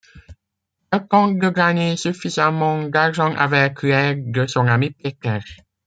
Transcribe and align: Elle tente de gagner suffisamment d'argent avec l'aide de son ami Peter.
Elle 0.91 1.07
tente 1.07 1.37
de 1.37 1.49
gagner 1.51 1.95
suffisamment 1.95 2.81
d'argent 2.87 3.35
avec 3.35 3.83
l'aide 3.83 4.31
de 4.31 4.47
son 4.47 4.65
ami 4.65 4.89
Peter. 4.89 5.37